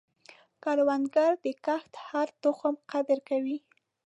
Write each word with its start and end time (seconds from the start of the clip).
کروندګر 0.63 1.31
د 1.43 1.45
کښت 1.65 1.89
د 1.95 1.97
هر 2.07 2.27
تخم 2.43 2.75
قدر 2.91 3.17
کوي 3.29 3.57